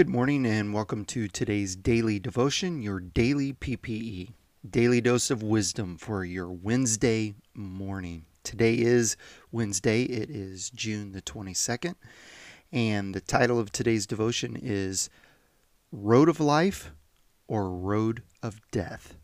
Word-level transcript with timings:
Good 0.00 0.08
morning 0.08 0.46
and 0.46 0.72
welcome 0.72 1.04
to 1.04 1.28
today's 1.28 1.76
daily 1.76 2.18
devotion, 2.18 2.80
your 2.80 3.00
daily 3.00 3.52
PPE, 3.52 4.32
daily 4.70 5.02
dose 5.02 5.30
of 5.30 5.42
wisdom 5.42 5.98
for 5.98 6.24
your 6.24 6.50
Wednesday 6.50 7.34
morning. 7.52 8.24
Today 8.42 8.78
is 8.78 9.18
Wednesday, 9.52 10.04
it 10.04 10.30
is 10.30 10.70
June 10.70 11.12
the 11.12 11.20
22nd, 11.20 11.96
and 12.72 13.14
the 13.14 13.20
title 13.20 13.58
of 13.60 13.72
today's 13.72 14.06
devotion 14.06 14.58
is 14.58 15.10
Road 15.92 16.30
of 16.30 16.40
Life 16.40 16.92
or 17.46 17.68
Road 17.68 18.22
of 18.42 18.58
Death. 18.70 19.16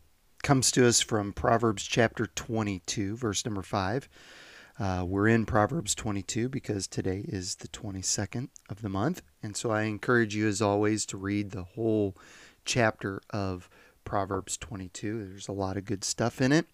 Comes 0.43 0.69
to 0.73 0.87
us 0.87 1.01
from 1.01 1.33
Proverbs 1.33 1.85
chapter 1.85 2.27
22, 2.27 3.17
verse 3.17 3.43
number 3.45 3.63
5. 3.63 4.07
Uh, 4.79 5.03
we're 5.07 5.27
in 5.27 5.43
Proverbs 5.43 5.95
22 5.95 6.49
because 6.49 6.87
today 6.87 7.25
is 7.27 7.55
the 7.55 7.67
22nd 7.69 8.49
of 8.69 8.83
the 8.83 8.89
month. 8.89 9.23
And 9.41 9.57
so 9.57 9.71
I 9.71 9.83
encourage 9.83 10.35
you, 10.35 10.47
as 10.47 10.61
always, 10.61 11.03
to 11.07 11.17
read 11.17 11.49
the 11.49 11.63
whole 11.63 12.15
chapter 12.63 13.19
of 13.31 13.69
Proverbs 14.05 14.55
22. 14.55 15.29
There's 15.29 15.47
a 15.47 15.53
lot 15.53 15.77
of 15.77 15.85
good 15.85 16.03
stuff 16.03 16.41
in 16.41 16.51
it. 16.51 16.67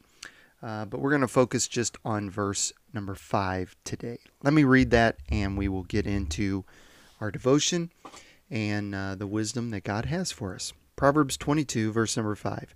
Uh, 0.62 0.84
but 0.84 1.00
we're 1.00 1.12
going 1.12 1.22
to 1.22 1.28
focus 1.30 1.68
just 1.68 1.98
on 2.04 2.30
verse 2.30 2.74
number 2.94 3.16
5 3.16 3.76
today. 3.86 4.18
Let 4.44 4.54
me 4.54 4.66
read 4.66 4.92
that 4.92 5.18
and 5.30 5.58
we 5.58 5.70
will 5.70 5.84
get 5.84 6.06
into 6.06 6.66
our 7.22 7.32
devotion 7.32 7.90
and 8.50 8.94
uh, 8.94 9.16
the 9.16 9.28
wisdom 9.28 9.70
that 9.70 9.86
God 9.86 10.06
has 10.06 10.30
for 10.32 10.54
us. 10.54 10.74
Proverbs 10.98 11.38
22, 11.38 11.94
verse 11.94 12.18
number 12.18 12.36
5. 12.36 12.76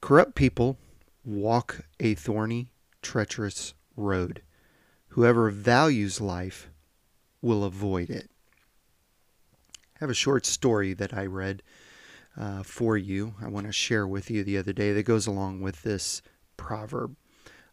Corrupt 0.00 0.34
people 0.34 0.78
walk 1.24 1.84
a 2.00 2.14
thorny, 2.14 2.68
treacherous 3.02 3.74
road. 3.96 4.42
Whoever 5.08 5.50
values 5.50 6.20
life 6.20 6.70
will 7.40 7.64
avoid 7.64 8.10
it. 8.10 8.30
I 9.96 9.98
have 10.00 10.10
a 10.10 10.14
short 10.14 10.46
story 10.46 10.94
that 10.94 11.14
I 11.14 11.26
read 11.26 11.62
uh, 12.38 12.62
for 12.62 12.96
you. 12.96 13.34
I 13.40 13.48
want 13.48 13.66
to 13.66 13.72
share 13.72 14.06
with 14.06 14.30
you 14.30 14.42
the 14.42 14.58
other 14.58 14.72
day 14.72 14.92
that 14.92 15.04
goes 15.04 15.26
along 15.26 15.60
with 15.60 15.82
this 15.82 16.22
proverb. 16.56 17.16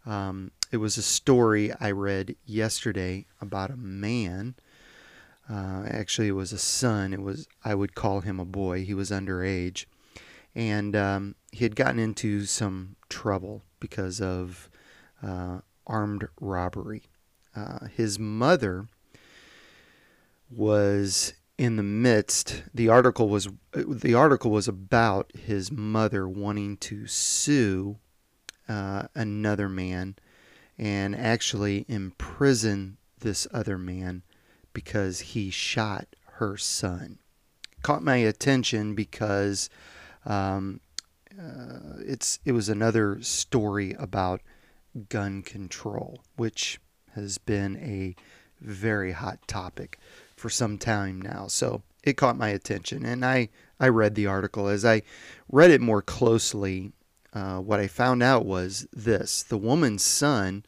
Um, 0.06 0.52
it 0.72 0.78
was 0.78 0.98
a 0.98 1.02
story 1.04 1.72
I 1.80 1.92
read 1.92 2.36
yesterday 2.46 3.26
about 3.42 3.72
a 3.72 3.78
man. 3.78 4.56
Uh, 5.50 5.84
actually, 5.88 6.28
it 6.28 6.34
was 6.34 6.54
a 6.54 6.60
son. 6.60 7.14
It 7.14 7.22
was 7.22 7.48
I 7.66 7.74
would 7.74 7.96
call 7.96 8.22
him 8.22 8.40
a 8.40 8.46
boy. 8.46 8.86
He 8.86 8.94
was 8.94 9.10
underage, 9.10 9.86
and 10.54 10.96
um, 10.96 11.36
he 11.52 11.66
had 11.66 11.76
gotten 11.76 12.00
into 12.00 12.46
some 12.46 12.96
trouble 13.10 13.64
because 13.80 14.22
of 14.22 14.70
uh, 15.24 15.60
armed 15.90 16.28
robbery. 16.40 17.04
Uh, 17.56 17.88
his 17.88 18.18
mother 18.18 18.88
was 20.50 21.34
in 21.58 21.76
the 21.76 21.84
midst. 21.84 22.64
The 22.74 22.88
article 22.88 23.28
was 23.28 23.50
the 23.74 24.14
article 24.14 24.52
was 24.52 24.68
about 24.68 25.32
his 25.36 25.72
mother 25.72 26.28
wanting 26.28 26.78
to 26.78 27.06
sue 27.08 27.98
uh, 28.70 29.04
another 29.14 29.68
man 29.68 30.16
and 30.78 31.16
actually 31.16 31.86
imprison 31.90 32.98
this 33.20 33.46
other 33.52 33.78
man 33.78 34.24
because 34.72 35.20
he 35.20 35.50
shot 35.50 36.08
her 36.36 36.56
son. 36.56 37.20
Caught 37.82 38.04
my 38.04 38.18
attention 38.18 38.96
because 38.96 39.70
um, 40.26 40.80
uh, 41.38 41.98
it's 42.00 42.40
it 42.46 42.54
was 42.54 42.70
another 42.70 43.22
story 43.22 43.94
about 44.00 44.42
gun 45.10 45.42
control, 45.42 46.20
which 46.36 46.80
has 47.16 47.38
been 47.38 47.78
a 47.78 48.16
very 48.62 49.12
hot 49.12 49.48
topic 49.48 50.00
for 50.36 50.50
some 50.50 50.78
time 50.78 51.22
now. 51.22 51.48
So 51.48 51.82
it 52.04 52.18
caught 52.18 52.38
my 52.38 52.50
attention, 52.50 53.06
and 53.06 53.26
I, 53.26 53.50
I 53.80 53.90
read 53.90 54.16
the 54.16 54.28
article. 54.28 54.68
As 54.68 54.86
I 54.86 55.04
read 55.50 55.72
it 55.72 55.82
more 55.82 56.02
closely, 56.02 56.92
uh, 57.34 57.60
what 57.60 57.80
I 57.80 57.88
found 57.88 58.24
out 58.24 58.46
was 58.46 58.88
this 58.94 59.44
the 59.44 59.58
woman's 59.58 60.04
son 60.04 60.66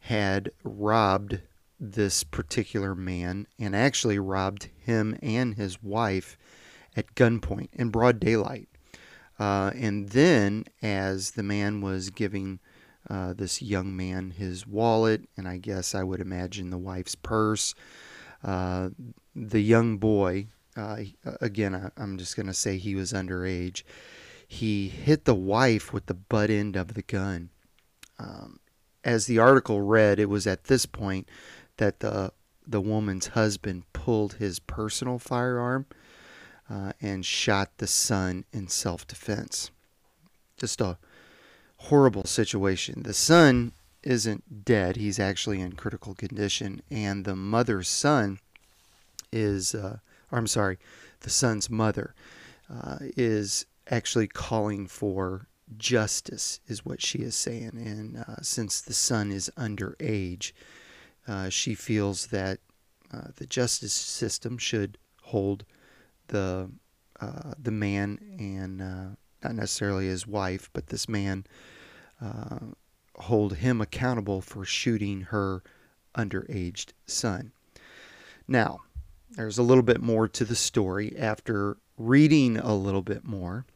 had 0.00 0.50
robbed 0.62 1.40
this 1.78 2.24
particular 2.24 2.94
man 2.94 3.46
and 3.58 3.74
actually 3.76 4.18
robbed 4.18 4.68
him 4.78 5.16
and 5.22 5.54
his 5.54 5.82
wife 5.82 6.38
at 6.96 7.14
gunpoint 7.14 7.68
in 7.72 7.90
broad 7.90 8.18
daylight. 8.18 8.68
Uh, 9.38 9.70
and 9.74 10.10
then, 10.10 10.64
as 10.80 11.32
the 11.32 11.42
man 11.42 11.82
was 11.82 12.08
giving 12.10 12.58
uh, 13.08 13.32
this 13.32 13.62
young 13.62 13.96
man 13.96 14.30
his 14.30 14.66
wallet, 14.66 15.28
and 15.36 15.46
I 15.46 15.58
guess 15.58 15.94
I 15.94 16.02
would 16.02 16.20
imagine 16.20 16.70
the 16.70 16.78
wife's 16.78 17.14
purse. 17.14 17.74
Uh, 18.42 18.90
the 19.34 19.60
young 19.60 19.98
boy, 19.98 20.48
uh, 20.76 20.98
again, 21.40 21.74
I, 21.74 22.02
am 22.02 22.18
just 22.18 22.36
going 22.36 22.46
to 22.46 22.54
say 22.54 22.78
he 22.78 22.94
was 22.94 23.12
underage. 23.12 23.82
He 24.46 24.88
hit 24.88 25.24
the 25.24 25.34
wife 25.34 25.92
with 25.92 26.06
the 26.06 26.14
butt 26.14 26.50
end 26.50 26.76
of 26.76 26.94
the 26.94 27.02
gun. 27.02 27.50
Um, 28.18 28.60
as 29.04 29.26
the 29.26 29.38
article 29.38 29.82
read, 29.82 30.18
it 30.18 30.28
was 30.28 30.46
at 30.46 30.64
this 30.64 30.86
point 30.86 31.28
that 31.76 32.00
the 32.00 32.32
the 32.66 32.80
woman's 32.80 33.28
husband 33.28 33.84
pulled 33.92 34.34
his 34.34 34.58
personal 34.58 35.20
firearm 35.20 35.86
uh, 36.68 36.92
and 37.00 37.24
shot 37.24 37.78
the 37.78 37.86
son 37.86 38.44
in 38.52 38.68
self 38.68 39.06
defense. 39.06 39.70
Just 40.56 40.80
a 40.80 40.98
horrible 41.88 42.24
situation. 42.24 43.02
The 43.02 43.14
son 43.14 43.72
isn't 44.02 44.64
dead, 44.64 44.96
he's 44.96 45.18
actually 45.18 45.60
in 45.60 45.72
critical 45.72 46.14
condition, 46.14 46.82
and 46.90 47.24
the 47.24 47.36
mother's 47.36 47.88
son 47.88 48.38
is, 49.32 49.74
uh, 49.74 49.98
I'm 50.30 50.46
sorry, 50.46 50.78
the 51.20 51.30
son's 51.30 51.68
mother 51.70 52.14
uh, 52.72 52.98
is 53.16 53.66
actually 53.90 54.26
calling 54.26 54.86
for 54.86 55.46
justice, 55.76 56.60
is 56.68 56.84
what 56.84 57.02
she 57.02 57.18
is 57.18 57.34
saying. 57.34 57.72
And 57.74 58.18
uh, 58.18 58.42
since 58.42 58.80
the 58.80 58.94
son 58.94 59.32
is 59.32 59.50
underage, 59.56 60.52
uh, 61.26 61.48
she 61.48 61.74
feels 61.74 62.28
that 62.28 62.58
uh, 63.12 63.28
the 63.36 63.46
justice 63.46 63.92
system 63.92 64.58
should 64.58 64.98
hold 65.22 65.64
the 66.28 66.70
uh, 67.20 67.54
the 67.58 67.70
man 67.70 68.18
and 68.38 68.78
not 69.42 69.54
necessarily 69.54 70.06
his 70.06 70.26
wife, 70.26 70.68
but 70.72 70.88
this 70.88 71.08
man 71.08 71.46
uh, 72.20 72.58
hold 73.16 73.56
him 73.56 73.80
accountable 73.80 74.40
for 74.40 74.64
shooting 74.64 75.22
her 75.22 75.62
underaged 76.16 76.92
son. 77.06 77.52
Now, 78.48 78.80
there's 79.30 79.58
a 79.58 79.62
little 79.62 79.82
bit 79.82 80.00
more 80.00 80.28
to 80.28 80.44
the 80.44 80.56
story. 80.56 81.16
After 81.16 81.76
reading 81.98 82.56
a 82.56 82.74
little 82.74 83.02
bit 83.02 83.24
more, 83.24 83.66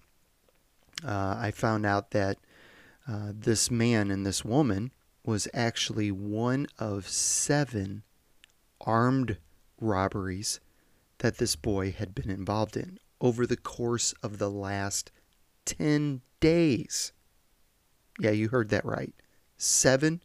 uh, 1.04 1.36
I 1.38 1.50
found 1.50 1.84
out 1.84 2.12
that 2.12 2.38
uh, 3.08 3.32
this 3.34 3.70
man 3.70 4.10
and 4.10 4.24
this 4.24 4.44
woman 4.44 4.92
was 5.24 5.48
actually 5.52 6.10
one 6.10 6.66
of 6.78 7.08
seven 7.08 8.02
armed 8.80 9.36
robberies 9.80 10.60
that 11.18 11.38
this 11.38 11.56
boy 11.56 11.92
had 11.92 12.14
been 12.14 12.30
involved 12.30 12.76
in 12.76 12.98
over 13.20 13.46
the 13.46 13.56
course 13.56 14.14
of 14.22 14.38
the 14.38 14.50
last 14.50 15.10
10 15.66 16.22
days. 16.40 17.12
Yeah, 18.20 18.30
you 18.30 18.48
heard 18.48 18.68
that 18.68 18.84
right. 18.84 19.14
Seven 19.56 20.22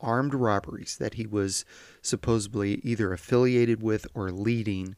armed 0.00 0.34
robberies 0.34 0.96
that 0.98 1.14
he 1.14 1.26
was 1.26 1.64
supposedly 2.02 2.74
either 2.82 3.12
affiliated 3.12 3.82
with 3.82 4.06
or 4.14 4.30
leading 4.30 4.96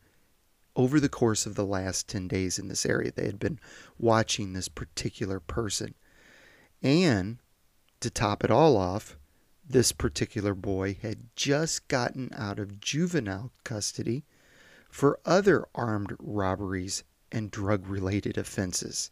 over 0.74 0.98
the 0.98 1.08
course 1.08 1.46
of 1.46 1.54
the 1.54 1.66
last 1.66 2.08
10 2.08 2.28
days 2.28 2.58
in 2.58 2.68
this 2.68 2.86
area. 2.86 3.12
They 3.12 3.26
had 3.26 3.38
been 3.38 3.60
watching 3.98 4.52
this 4.52 4.68
particular 4.68 5.38
person. 5.38 5.94
And 6.82 7.38
to 8.00 8.10
top 8.10 8.42
it 8.42 8.50
all 8.50 8.76
off, 8.76 9.16
this 9.68 9.92
particular 9.92 10.54
boy 10.54 10.98
had 11.00 11.28
just 11.36 11.86
gotten 11.88 12.30
out 12.36 12.58
of 12.58 12.80
juvenile 12.80 13.52
custody 13.64 14.24
for 14.90 15.20
other 15.24 15.66
armed 15.74 16.14
robberies 16.18 17.04
and 17.30 17.50
drug 17.50 17.86
related 17.86 18.36
offenses. 18.36 19.10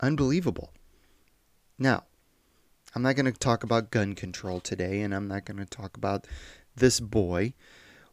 Unbelievable. 0.00 0.72
Now, 1.78 2.04
I'm 2.94 3.02
not 3.02 3.16
going 3.16 3.32
to 3.32 3.38
talk 3.38 3.64
about 3.64 3.90
gun 3.90 4.14
control 4.14 4.60
today, 4.60 5.00
and 5.00 5.14
I'm 5.14 5.26
not 5.26 5.46
going 5.46 5.56
to 5.58 5.64
talk 5.64 5.96
about 5.96 6.26
this 6.76 7.00
boy. 7.00 7.54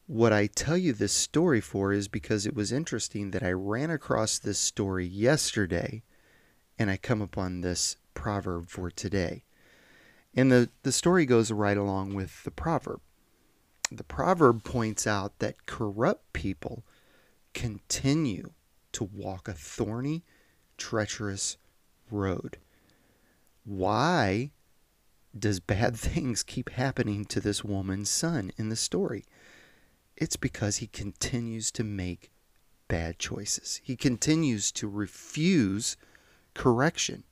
What 0.07 0.31
I 0.31 0.47
tell 0.47 0.77
you 0.77 0.93
this 0.93 1.11
story 1.11 1.59
for 1.59 1.91
is 1.91 2.07
because 2.07 2.45
it 2.45 2.55
was 2.55 2.71
interesting 2.71 3.31
that 3.31 3.43
I 3.43 3.51
ran 3.51 3.91
across 3.91 4.39
this 4.39 4.57
story 4.57 5.05
yesterday 5.05 6.01
and 6.79 6.89
I 6.89 6.97
come 6.97 7.21
upon 7.21 7.61
this 7.61 7.97
proverb 8.13 8.69
for 8.69 8.89
today. 8.89 9.43
And 10.33 10.51
the, 10.51 10.69
the 10.83 10.91
story 10.91 11.25
goes 11.25 11.51
right 11.51 11.77
along 11.77 12.15
with 12.15 12.43
the 12.43 12.51
proverb. 12.51 13.01
The 13.91 14.03
proverb 14.03 14.63
points 14.63 15.05
out 15.05 15.39
that 15.39 15.65
corrupt 15.65 16.31
people 16.31 16.85
continue 17.53 18.51
to 18.93 19.03
walk 19.03 19.47
a 19.47 19.53
thorny, 19.53 20.23
treacherous 20.77 21.57
road. 22.09 22.57
Why 23.65 24.51
does 25.37 25.59
bad 25.59 25.95
things 25.97 26.43
keep 26.43 26.69
happening 26.71 27.25
to 27.25 27.39
this 27.39 27.63
woman's 27.63 28.09
son 28.09 28.51
in 28.57 28.69
the 28.69 28.75
story? 28.75 29.25
It's 30.17 30.35
because 30.35 30.77
he 30.77 30.87
continues 30.87 31.71
to 31.71 31.83
make 31.83 32.31
bad 32.87 33.19
choices. 33.19 33.79
He 33.83 33.95
continues 33.95 34.71
to 34.73 34.87
refuse 34.87 35.95
correction. 36.53 37.23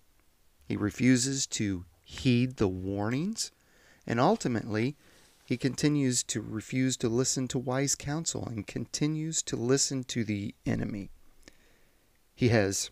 He 0.65 0.77
refuses 0.77 1.45
to 1.47 1.85
heed 2.03 2.57
the 2.57 2.67
warnings, 2.67 3.51
and 4.05 4.19
ultimately, 4.19 4.95
he 5.45 5.57
continues 5.57 6.23
to 6.23 6.41
refuse 6.41 6.97
to 6.97 7.09
listen 7.09 7.47
to 7.49 7.59
wise 7.59 7.95
counsel 7.95 8.45
and 8.45 8.67
continues 8.67 9.41
to 9.43 9.55
listen 9.55 10.03
to 10.05 10.23
the 10.23 10.53
enemy. 10.65 11.09
He 12.35 12.49
has 12.49 12.91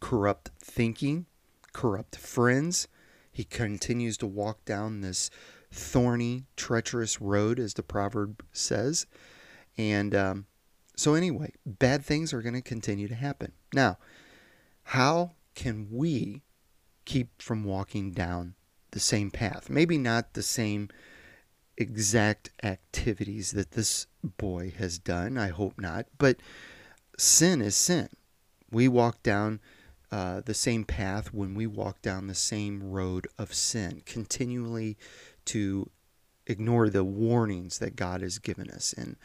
corrupt 0.00 0.50
thinking, 0.58 1.26
corrupt 1.72 2.16
friends. 2.16 2.88
He 3.32 3.44
continues 3.44 4.18
to 4.18 4.26
walk 4.26 4.64
down 4.64 5.00
this 5.00 5.30
thorny, 5.72 6.44
treacherous 6.54 7.20
road, 7.20 7.58
as 7.58 7.74
the 7.74 7.82
proverb 7.82 8.44
says. 8.52 9.06
And 9.78 10.14
um, 10.14 10.46
so, 10.96 11.14
anyway, 11.14 11.52
bad 11.64 12.04
things 12.04 12.34
are 12.34 12.42
going 12.42 12.54
to 12.54 12.62
continue 12.62 13.08
to 13.08 13.14
happen. 13.14 13.52
Now, 13.72 13.98
how 14.84 15.32
can 15.54 15.88
we 15.90 16.42
keep 17.04 17.40
from 17.40 17.64
walking 17.64 18.12
down 18.12 18.54
the 18.90 19.00
same 19.00 19.30
path? 19.30 19.70
Maybe 19.70 19.96
not 19.96 20.34
the 20.34 20.42
same 20.42 20.90
exact 21.78 22.50
activities 22.62 23.52
that 23.52 23.72
this 23.72 24.06
boy 24.22 24.74
has 24.76 24.98
done. 24.98 25.38
I 25.38 25.48
hope 25.48 25.80
not. 25.80 26.06
But 26.18 26.36
sin 27.16 27.62
is 27.62 27.76
sin. 27.76 28.08
We 28.70 28.88
walk 28.88 29.22
down 29.22 29.60
uh, 30.12 30.42
the 30.44 30.54
same 30.54 30.84
path 30.84 31.32
when 31.32 31.54
we 31.54 31.66
walk 31.66 32.02
down 32.02 32.26
the 32.26 32.34
same 32.34 32.82
road 32.82 33.26
of 33.38 33.54
sin, 33.54 34.02
continually 34.04 34.98
to 35.46 35.90
ignore 36.46 36.90
the 36.90 37.02
warnings 37.02 37.78
that 37.78 37.96
God 37.96 38.20
has 38.20 38.38
given 38.38 38.70
us. 38.70 38.92
And 38.92 39.16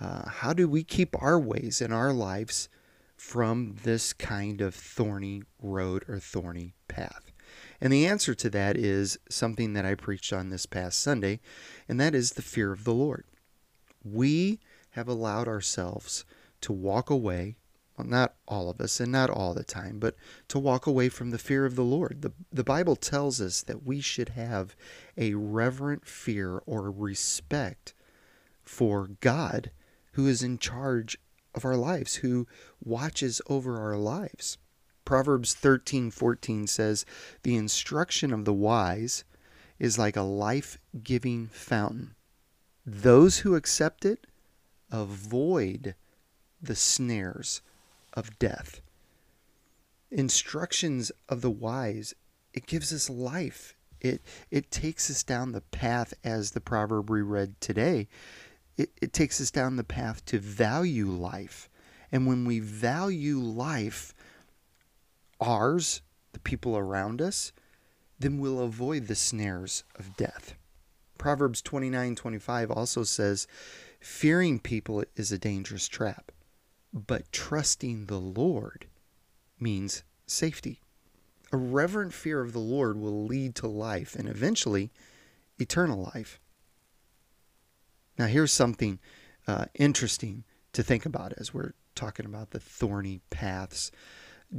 uh, 0.00 0.28
how 0.28 0.52
do 0.52 0.68
we 0.68 0.82
keep 0.82 1.14
our 1.22 1.38
ways 1.38 1.80
and 1.80 1.94
our 1.94 2.12
lives 2.12 2.68
from 3.16 3.76
this 3.84 4.12
kind 4.12 4.60
of 4.60 4.74
thorny 4.74 5.44
road 5.62 6.04
or 6.08 6.18
thorny 6.18 6.74
path? 6.88 7.30
And 7.80 7.92
the 7.92 8.04
answer 8.04 8.34
to 8.34 8.50
that 8.50 8.76
is 8.76 9.16
something 9.30 9.74
that 9.74 9.86
I 9.86 9.94
preached 9.94 10.32
on 10.32 10.50
this 10.50 10.66
past 10.66 11.00
Sunday, 11.00 11.38
and 11.88 12.00
that 12.00 12.14
is 12.14 12.32
the 12.32 12.42
fear 12.42 12.72
of 12.72 12.82
the 12.82 12.94
Lord. 12.94 13.24
We 14.02 14.58
have 14.90 15.06
allowed 15.06 15.46
ourselves 15.46 16.24
to 16.62 16.72
walk 16.72 17.08
away 17.08 17.56
well, 17.96 18.06
not 18.06 18.34
all 18.48 18.70
of 18.70 18.80
us 18.80 18.98
and 19.00 19.12
not 19.12 19.30
all 19.30 19.54
the 19.54 19.64
time, 19.64 19.98
but 19.98 20.16
to 20.48 20.58
walk 20.58 20.86
away 20.86 21.08
from 21.08 21.30
the 21.30 21.38
fear 21.38 21.64
of 21.64 21.76
the 21.76 21.84
Lord. 21.84 22.22
The, 22.22 22.32
the 22.52 22.64
Bible 22.64 22.96
tells 22.96 23.40
us 23.40 23.62
that 23.62 23.84
we 23.84 24.00
should 24.00 24.30
have 24.30 24.74
a 25.16 25.34
reverent 25.34 26.06
fear 26.06 26.62
or 26.66 26.90
respect 26.90 27.94
for 28.62 29.10
God 29.20 29.70
who 30.12 30.26
is 30.26 30.42
in 30.42 30.58
charge 30.58 31.18
of 31.54 31.64
our 31.64 31.76
lives, 31.76 32.16
who 32.16 32.46
watches 32.82 33.40
over 33.48 33.78
our 33.80 33.96
lives. 33.96 34.58
Proverbs 35.04 35.54
13:14 35.54 36.66
says, 36.66 37.04
"The 37.42 37.56
instruction 37.56 38.32
of 38.32 38.44
the 38.44 38.54
wise 38.54 39.24
is 39.78 39.98
like 39.98 40.16
a 40.16 40.22
life-giving 40.22 41.48
fountain. 41.48 42.14
Those 42.86 43.38
who 43.38 43.54
accept 43.54 44.04
it 44.04 44.26
avoid 44.90 45.94
the 46.62 46.76
snares 46.76 47.60
of 48.14 48.38
death. 48.38 48.80
Instructions 50.10 51.12
of 51.28 51.40
the 51.40 51.50
wise, 51.50 52.14
it 52.52 52.66
gives 52.66 52.92
us 52.92 53.10
life. 53.10 53.76
It 54.00 54.22
it 54.50 54.70
takes 54.70 55.10
us 55.10 55.22
down 55.22 55.52
the 55.52 55.60
path 55.60 56.14
as 56.22 56.52
the 56.52 56.60
proverb 56.60 57.10
we 57.10 57.22
read 57.22 57.60
today. 57.60 58.08
It, 58.76 58.90
it 59.00 59.12
takes 59.12 59.40
us 59.40 59.50
down 59.50 59.76
the 59.76 59.84
path 59.84 60.24
to 60.26 60.38
value 60.38 61.06
life. 61.06 61.68
And 62.10 62.26
when 62.26 62.44
we 62.44 62.58
value 62.58 63.38
life, 63.38 64.14
ours, 65.40 66.02
the 66.32 66.40
people 66.40 66.76
around 66.76 67.22
us, 67.22 67.52
then 68.18 68.38
we'll 68.38 68.60
avoid 68.60 69.06
the 69.06 69.14
snares 69.14 69.84
of 69.96 70.16
death. 70.16 70.54
Proverbs 71.18 71.62
29:25 71.62 72.70
also 72.70 73.04
says, 73.04 73.46
"Fearing 74.00 74.58
people 74.58 75.04
is 75.16 75.32
a 75.32 75.38
dangerous 75.38 75.88
trap." 75.88 76.30
But 76.94 77.32
trusting 77.32 78.06
the 78.06 78.20
Lord 78.20 78.86
means 79.58 80.04
safety. 80.28 80.80
A 81.52 81.56
reverent 81.56 82.14
fear 82.14 82.40
of 82.40 82.52
the 82.52 82.60
Lord 82.60 82.96
will 82.96 83.26
lead 83.26 83.56
to 83.56 83.66
life 83.66 84.14
and 84.14 84.28
eventually 84.28 84.92
eternal 85.58 86.10
life. 86.14 86.40
Now, 88.16 88.26
here's 88.26 88.52
something 88.52 89.00
uh, 89.48 89.66
interesting 89.74 90.44
to 90.72 90.84
think 90.84 91.04
about 91.04 91.32
as 91.36 91.52
we're 91.52 91.72
talking 91.96 92.26
about 92.26 92.50
the 92.50 92.60
thorny 92.60 93.20
paths. 93.28 93.90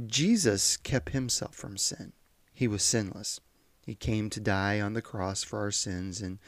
Jesus 0.06 0.76
kept 0.76 1.10
himself 1.10 1.54
from 1.54 1.78
sin, 1.78 2.12
he 2.52 2.68
was 2.68 2.82
sinless. 2.82 3.40
He 3.80 3.94
came 3.94 4.30
to 4.30 4.40
die 4.40 4.80
on 4.80 4.94
the 4.94 5.02
cross 5.02 5.44
for 5.44 5.60
our 5.60 5.70
sins 5.70 6.20
and, 6.20 6.40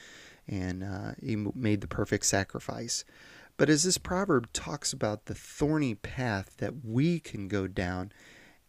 and 0.48 0.82
uh, 0.82 1.12
he 1.22 1.36
made 1.36 1.80
the 1.82 1.86
perfect 1.86 2.26
sacrifice. 2.26 3.04
But 3.58 3.68
as 3.68 3.82
this 3.82 3.98
proverb 3.98 4.52
talks 4.52 4.92
about 4.92 5.26
the 5.26 5.34
thorny 5.34 5.96
path 5.96 6.56
that 6.58 6.84
we 6.84 7.18
can 7.18 7.48
go 7.48 7.66
down 7.66 8.12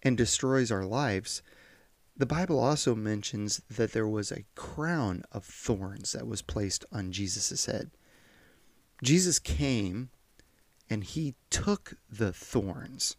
and 0.02 0.18
destroys 0.18 0.72
our 0.72 0.84
lives, 0.84 1.44
the 2.18 2.26
Bible 2.26 2.60
also 2.60 2.96
mentions 2.96 3.62
that 3.70 3.94
there 3.94 4.08
was 4.08 4.32
a 4.32 4.46
crown 4.56 5.24
of 5.32 5.46
thorns 5.46 6.12
that 6.14 6.28
was 6.28 6.42
placed 6.42 6.86
on 6.92 7.12
Jesus' 7.12 7.68
head. 7.68 7.92
Jesus 9.04 9.38
came 9.38 10.10
and 10.90 11.04
he 11.04 11.36
took 11.52 11.94
the 12.10 12.34
thorns 12.34 13.16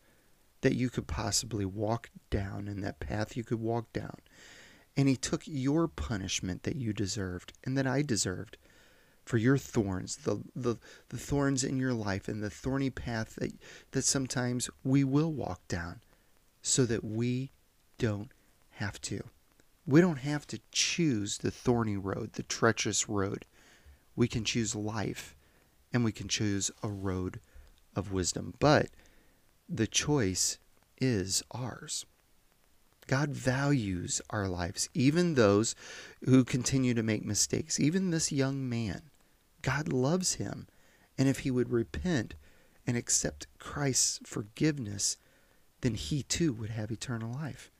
that 0.62 0.75
you 0.75 0.90
could 0.90 1.06
possibly 1.06 1.64
walk 1.64 2.11
down 2.31 2.66
and 2.66 2.82
that 2.82 3.00
path 3.00 3.37
you 3.37 3.44
could 3.44 3.61
walk 3.61 3.93
down. 3.93 4.16
And 4.96 5.08
he 5.08 5.16
took 5.16 5.43
your 5.46 5.87
punishment 5.87 6.64
that 6.64 6.76
you 6.76 6.93
deserved 6.93 7.52
and 7.64 7.78
that 7.78 7.87
I 7.87 8.02
deserved 8.02 8.58
for 9.31 9.38
your 9.38 9.56
thorns, 9.56 10.17
the, 10.17 10.43
the, 10.56 10.75
the 11.11 11.17
thorns 11.17 11.62
in 11.62 11.79
your 11.79 11.94
life 11.94 12.27
and 12.27 12.43
the 12.43 12.50
thorny 12.50 12.91
path 12.91 13.37
that, 13.37 13.53
that 13.93 14.03
sometimes 14.03 14.69
we 14.82 15.05
will 15.05 15.32
walk 15.32 15.61
down 15.69 16.00
so 16.62 16.85
that 16.85 17.05
we 17.05 17.53
don't 17.97 18.32
have 18.71 19.00
to. 19.00 19.23
We 19.87 20.00
don't 20.00 20.19
have 20.19 20.49
to 20.49 20.59
choose 20.73 21.38
the 21.38 21.52
thorny 21.52 21.97
road, 21.97 22.33
the 22.33 22.43
treacherous 22.43 23.09
road. 23.09 23.45
We 24.16 24.26
can 24.26 24.43
choose 24.43 24.75
life 24.75 25.37
and 25.93 26.04
we 26.04 26.11
can 26.11 26.26
choose 26.26 26.73
a 26.83 26.88
road 26.88 27.38
of 27.95 28.11
wisdom. 28.11 28.54
But 28.59 28.88
the 29.69 29.87
choice 29.87 30.59
is 31.00 31.45
ours. 31.52 32.04
God 33.07 33.31
values 33.31 34.21
our 34.31 34.49
lives, 34.49 34.88
even 34.93 35.35
those 35.35 35.76
who 36.25 36.43
continue 36.43 36.95
to 36.95 37.04
make 37.04 37.25
mistakes, 37.25 37.78
even 37.78 38.11
this 38.11 38.33
young 38.33 38.69
man. 38.69 39.10
God 39.62 39.93
loves 39.93 40.35
him. 40.35 40.67
And 41.19 41.29
if 41.29 41.40
he 41.40 41.50
would 41.50 41.71
repent 41.71 42.35
and 42.87 42.97
accept 42.97 43.47
Christ's 43.59 44.21
forgiveness, 44.25 45.17
then 45.83 45.95
he 45.95 46.23
too 46.23 46.52
would 46.52 46.71
have 46.71 46.90
eternal 46.90 47.33
life. 47.33 47.71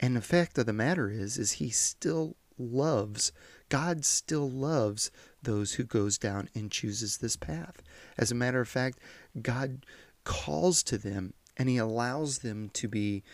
And 0.00 0.16
the 0.16 0.20
fact 0.20 0.58
of 0.58 0.66
the 0.66 0.72
matter 0.72 1.10
is 1.10 1.38
is 1.38 1.52
he 1.52 1.70
still 1.70 2.36
loves 2.58 3.32
God 3.68 4.04
still 4.04 4.48
loves 4.48 5.10
those 5.42 5.74
who 5.74 5.84
goes 5.84 6.18
down 6.18 6.48
and 6.54 6.70
chooses 6.70 7.18
this 7.18 7.34
path. 7.34 7.82
As 8.16 8.30
a 8.30 8.34
matter 8.36 8.60
of 8.60 8.68
fact, 8.68 8.98
God 9.40 9.84
calls 10.22 10.82
to 10.84 10.98
them 10.98 11.34
and 11.56 11.68
he 11.68 11.78
allows 11.78 12.38
them 12.38 12.70
to 12.74 12.88
be 12.88 13.24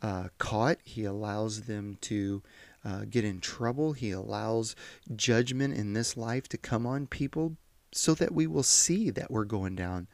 uh, 0.00 0.28
caught. 0.38 0.78
He 0.84 1.04
allows 1.04 1.62
them 1.62 1.98
to 2.02 2.42
uh, 2.84 3.04
get 3.08 3.24
in 3.24 3.40
trouble. 3.40 3.92
He 3.92 4.10
allows 4.10 4.74
judgment 5.14 5.74
in 5.74 5.92
this 5.92 6.16
life 6.16 6.48
to 6.48 6.58
come 6.58 6.86
on 6.86 7.06
people 7.06 7.56
so 7.92 8.14
that 8.14 8.32
we 8.32 8.46
will 8.46 8.62
see 8.62 9.10
that 9.10 9.30
we're 9.30 9.44
going 9.44 9.74
down 9.74 10.06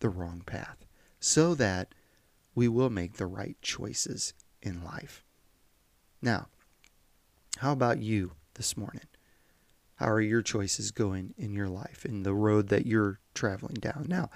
the 0.00 0.08
wrong 0.08 0.42
path, 0.46 0.84
so 1.20 1.54
that 1.54 1.94
we 2.54 2.68
will 2.68 2.90
make 2.90 3.14
the 3.14 3.26
right 3.26 3.56
choices 3.60 4.34
in 4.62 4.84
life. 4.84 5.24
Now, 6.22 6.48
how 7.58 7.72
about 7.72 8.00
you 8.00 8.32
this 8.54 8.76
morning? 8.76 9.06
How 9.96 10.10
are 10.10 10.20
your 10.20 10.42
choices 10.42 10.90
going 10.90 11.34
in 11.36 11.54
your 11.54 11.68
life, 11.68 12.04
in 12.04 12.22
the 12.22 12.34
road 12.34 12.68
that 12.68 12.86
you're 12.86 13.20
traveling 13.34 13.74
down? 13.74 14.06
Now, 14.08 14.30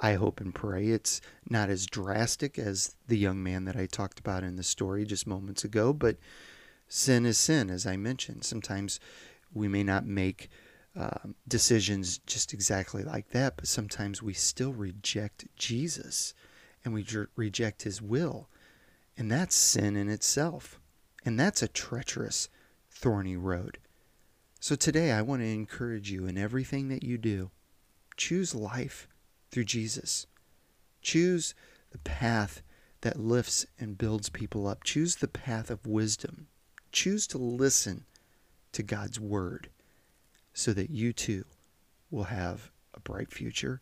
I 0.00 0.14
hope 0.14 0.40
and 0.40 0.54
pray 0.54 0.88
it's 0.88 1.20
not 1.48 1.70
as 1.70 1.86
drastic 1.86 2.58
as 2.58 2.94
the 3.06 3.18
young 3.18 3.42
man 3.42 3.64
that 3.64 3.76
I 3.76 3.86
talked 3.86 4.20
about 4.20 4.44
in 4.44 4.56
the 4.56 4.62
story 4.62 5.04
just 5.04 5.26
moments 5.26 5.64
ago, 5.64 5.92
but 5.92 6.16
sin 6.88 7.26
is 7.26 7.38
sin, 7.38 7.70
as 7.70 7.86
I 7.86 7.96
mentioned. 7.96 8.44
Sometimes 8.44 8.98
we 9.52 9.68
may 9.68 9.82
not 9.82 10.06
make 10.06 10.48
uh, 10.96 11.18
decisions 11.46 12.18
just 12.18 12.52
exactly 12.52 13.04
like 13.04 13.30
that, 13.30 13.56
but 13.56 13.68
sometimes 13.68 14.22
we 14.22 14.32
still 14.32 14.72
reject 14.72 15.46
Jesus 15.56 16.34
and 16.84 16.92
we 16.92 17.02
jer- 17.02 17.30
reject 17.36 17.82
his 17.82 18.02
will. 18.02 18.48
And 19.16 19.30
that's 19.30 19.54
sin 19.54 19.96
in 19.96 20.08
itself. 20.08 20.80
And 21.24 21.38
that's 21.38 21.62
a 21.62 21.68
treacherous, 21.68 22.48
thorny 22.90 23.36
road. 23.36 23.78
So 24.60 24.74
today 24.74 25.12
I 25.12 25.22
want 25.22 25.42
to 25.42 25.46
encourage 25.46 26.10
you 26.10 26.26
in 26.26 26.36
everything 26.36 26.88
that 26.88 27.04
you 27.04 27.18
do, 27.18 27.50
choose 28.16 28.54
life 28.54 29.08
through 29.50 29.64
Jesus. 29.64 30.26
Choose 31.00 31.54
the 31.90 31.98
path 31.98 32.62
that 33.02 33.20
lifts 33.20 33.66
and 33.78 33.96
builds 33.96 34.28
people 34.28 34.66
up. 34.66 34.82
Choose 34.82 35.16
the 35.16 35.28
path 35.28 35.70
of 35.70 35.86
wisdom. 35.86 36.48
Choose 36.92 37.26
to 37.28 37.38
listen 37.38 38.04
to 38.72 38.82
God's 38.82 39.20
word 39.20 39.70
so 40.52 40.72
that 40.72 40.90
you 40.90 41.12
too 41.12 41.44
will 42.10 42.24
have 42.24 42.70
a 42.94 43.00
bright 43.00 43.32
future 43.32 43.80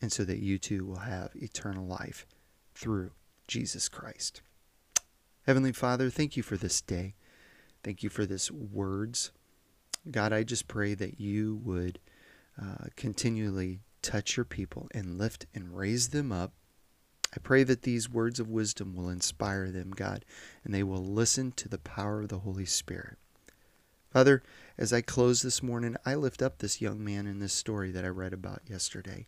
and 0.00 0.12
so 0.12 0.24
that 0.24 0.38
you 0.38 0.58
too 0.58 0.84
will 0.84 1.00
have 1.00 1.30
eternal 1.34 1.86
life 1.86 2.26
through 2.74 3.10
Jesus 3.48 3.88
Christ. 3.88 4.42
Heavenly 5.46 5.72
Father, 5.72 6.10
thank 6.10 6.36
you 6.36 6.42
for 6.42 6.56
this 6.56 6.80
day. 6.80 7.14
Thank 7.82 8.02
you 8.02 8.10
for 8.10 8.26
this 8.26 8.50
words. 8.50 9.32
God, 10.10 10.32
I 10.32 10.42
just 10.42 10.68
pray 10.68 10.94
that 10.94 11.20
you 11.20 11.60
would 11.64 11.98
uh, 12.60 12.86
continually 12.96 13.80
touch 14.02 14.36
your 14.36 14.44
people 14.44 14.88
and 14.92 15.18
lift 15.18 15.46
and 15.54 15.76
raise 15.76 16.08
them 16.08 16.32
up. 16.32 16.52
I 17.34 17.38
pray 17.38 17.64
that 17.64 17.82
these 17.82 18.10
words 18.10 18.38
of 18.38 18.50
wisdom 18.50 18.94
will 18.94 19.08
inspire 19.08 19.70
them, 19.70 19.90
God, 19.90 20.24
and 20.64 20.74
they 20.74 20.82
will 20.82 21.04
listen 21.04 21.52
to 21.52 21.68
the 21.68 21.78
power 21.78 22.20
of 22.20 22.28
the 22.28 22.40
Holy 22.40 22.66
Spirit. 22.66 23.16
Father, 24.10 24.42
as 24.76 24.92
I 24.92 25.00
close 25.00 25.40
this 25.40 25.62
morning, 25.62 25.96
I 26.04 26.14
lift 26.14 26.42
up 26.42 26.58
this 26.58 26.82
young 26.82 27.02
man 27.02 27.26
in 27.26 27.38
this 27.38 27.54
story 27.54 27.90
that 27.92 28.04
I 28.04 28.08
read 28.08 28.34
about 28.34 28.60
yesterday. 28.66 29.26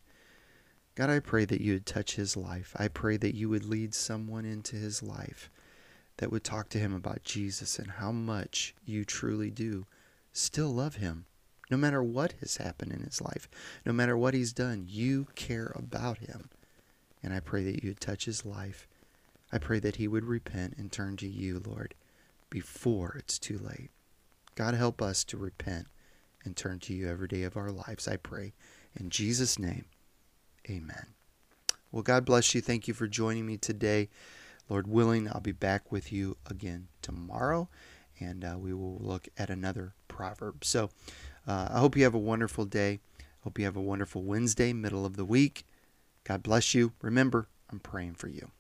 God, 0.95 1.09
I 1.09 1.21
pray 1.21 1.47
that 1.47 1.63
you 1.63 1.73
would 1.73 1.87
touch 1.87 2.17
his 2.17 2.37
life. 2.37 2.77
I 2.79 2.89
pray 2.89 3.17
that 3.17 3.35
you 3.35 3.49
would 3.49 3.65
lead 3.65 3.95
someone 3.95 4.45
into 4.45 4.77
his 4.77 5.03
life 5.03 5.51
that 6.19 6.31
would 6.31 6.45
talk 6.45 6.69
to 6.69 6.79
him 6.79 6.95
about 6.95 7.25
Jesus 7.25 7.79
and 7.79 7.93
how 7.93 8.13
much 8.13 8.75
you 8.85 9.05
truly 9.05 9.51
do 9.51 9.87
still 10.33 10.69
love 10.69 10.97
him. 10.97 11.25
No 11.71 11.77
matter 11.79 12.03
what 12.03 12.35
has 12.41 12.59
happened 12.59 12.93
in 12.93 13.01
his 13.01 13.21
life, 13.23 13.49
no 13.87 13.93
matter 13.93 14.17
what 14.17 14.35
he's 14.35 14.53
done, 14.53 14.85
you 14.87 15.29
care 15.35 15.73
about 15.75 16.19
him. 16.19 16.51
And 17.25 17.33
I 17.33 17.41
pray 17.41 17.65
that 17.65 17.83
you 17.83 17.91
would 17.91 18.01
touch 18.01 18.27
his 18.27 18.45
life. 18.45 18.87
I 19.51 19.57
pray 19.57 19.79
that 19.81 19.97
he 19.97 20.07
would 20.07 20.25
repent 20.25 20.75
and 20.77 20.93
turn 20.93 21.17
to 21.17 21.27
you, 21.27 21.61
Lord, 21.65 21.95
before 22.51 23.17
it's 23.19 23.39
too 23.39 23.59
late. 23.59 23.91
God, 24.55 24.75
help 24.75 25.01
us 25.01 25.25
to 25.25 25.39
repent 25.39 25.87
and 26.45 26.55
turn 26.55 26.81
to 26.81 26.93
you 26.93 27.09
every 27.09 27.27
day 27.27 27.43
of 27.45 27.57
our 27.57 27.71
lives, 27.71 28.07
I 28.07 28.17
pray. 28.17 28.53
In 28.95 29.09
Jesus' 29.09 29.59
name, 29.59 29.87
amen. 30.69 31.07
Well, 31.91 32.03
God 32.03 32.27
bless 32.27 32.55
you. 32.55 32.61
Thank 32.61 32.87
you 32.87 32.93
for 32.95 33.07
joining 33.07 33.47
me 33.47 33.57
today. 33.57 34.11
Lord 34.69 34.87
willing, 34.87 35.27
I'll 35.29 35.41
be 35.41 35.53
back 35.53 35.91
with 35.91 36.13
you 36.13 36.37
again 36.51 36.89
tomorrow, 37.01 37.69
and 38.21 38.45
uh, 38.45 38.57
we 38.59 38.75
will 38.75 38.99
look 38.99 39.29
at 39.39 39.49
another 39.49 39.95
proverb. 40.09 40.65
So 40.65 40.91
uh, 41.47 41.69
I 41.71 41.79
hope 41.79 41.97
you 41.97 42.05
have 42.05 42.15
a 42.15 42.19
wonderful 42.19 42.67
day. 42.67 43.01
Hope 43.41 43.59
you 43.59 43.65
have 43.65 43.77
a 43.77 43.83
wonderful 43.83 44.23
Wednesday, 44.23 44.73
middle 44.73 45.07
of 45.07 45.17
the 45.17 45.25
week. 45.25 45.65
God 46.25 46.43
bless 46.43 46.75
you. 46.75 46.93
Remember, 47.03 47.49
I'm 47.71 47.81
praying 47.81 48.15
for 48.15 48.29
you. 48.29 48.51